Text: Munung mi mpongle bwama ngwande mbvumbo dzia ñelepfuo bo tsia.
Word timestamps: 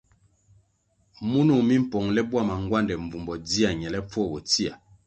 Munung 1.29 1.63
mi 1.67 1.75
mpongle 1.83 2.21
bwama 2.29 2.55
ngwande 2.63 2.93
mbvumbo 3.03 3.33
dzia 3.45 3.69
ñelepfuo 3.81 4.23
bo 4.31 4.39
tsia. 4.49 4.73